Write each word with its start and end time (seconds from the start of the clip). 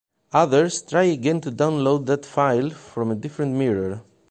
Others 0.33 0.81
try 0.81 1.03
again 1.03 1.41
to 1.41 1.51
download 1.51 2.07
that 2.07 2.25
file 2.25 2.71
from 2.71 3.11
a 3.11 3.15
different 3.15 3.55
mirror. 3.55 4.01